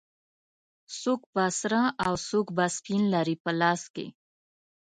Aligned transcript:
څوک 1.01 1.21
به 1.33 1.45
سره 1.59 1.81
او 2.05 2.13
څوک 2.27 2.47
به 2.57 2.65
سپین 2.77 3.01
لري 3.13 3.35
په 3.43 3.51
لاس 3.59 3.81
کې 3.95 4.07